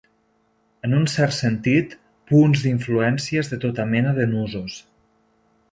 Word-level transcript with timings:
En 0.87 0.95
un 0.99 1.03
cert 1.15 1.35
sentit, 1.39 1.93
punts 2.33 2.65
d'influències 2.65 3.53
de 3.53 3.61
tota 3.67 3.89
mena 3.95 4.17
de 4.21 4.27
nusos. 4.35 4.85